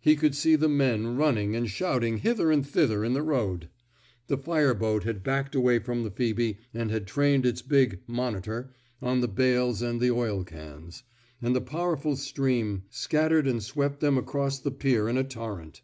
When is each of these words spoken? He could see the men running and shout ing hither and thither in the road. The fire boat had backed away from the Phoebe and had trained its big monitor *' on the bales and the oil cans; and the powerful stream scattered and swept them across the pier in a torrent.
He 0.00 0.16
could 0.16 0.34
see 0.34 0.56
the 0.56 0.66
men 0.66 1.18
running 1.18 1.54
and 1.54 1.68
shout 1.68 2.02
ing 2.02 2.20
hither 2.20 2.50
and 2.50 2.66
thither 2.66 3.04
in 3.04 3.12
the 3.12 3.20
road. 3.22 3.68
The 4.26 4.38
fire 4.38 4.72
boat 4.72 5.04
had 5.04 5.22
backed 5.22 5.54
away 5.54 5.78
from 5.78 6.04
the 6.04 6.10
Phoebe 6.10 6.60
and 6.72 6.90
had 6.90 7.06
trained 7.06 7.44
its 7.44 7.60
big 7.60 8.00
monitor 8.06 8.72
*' 8.86 9.02
on 9.02 9.20
the 9.20 9.28
bales 9.28 9.82
and 9.82 10.00
the 10.00 10.10
oil 10.10 10.42
cans; 10.42 11.02
and 11.42 11.54
the 11.54 11.60
powerful 11.60 12.16
stream 12.16 12.84
scattered 12.88 13.46
and 13.46 13.62
swept 13.62 14.00
them 14.00 14.16
across 14.16 14.58
the 14.58 14.70
pier 14.70 15.06
in 15.06 15.18
a 15.18 15.24
torrent. 15.24 15.82